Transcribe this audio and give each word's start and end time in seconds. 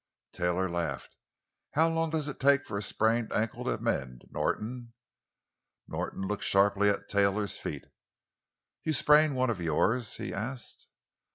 Taylor 0.31 0.67
laughed. 0.67 1.15
"How 1.73 1.87
long 1.87 2.09
does 2.09 2.27
it 2.27 2.39
take 2.39 2.65
for 2.65 2.75
a 2.75 2.81
sprained 2.81 3.31
ankle 3.31 3.65
to 3.65 3.77
mend, 3.77 4.23
Norton?" 4.31 4.93
Norton 5.87 6.23
looked 6.25 6.43
sharply 6.43 6.89
at 6.89 7.07
Taylor's 7.07 7.59
feet. 7.59 7.85
"You 8.83 8.93
sprain 8.93 9.35
one 9.35 9.51
of 9.51 9.61
yours?" 9.61 10.15
he 10.15 10.33
asked. 10.33 10.87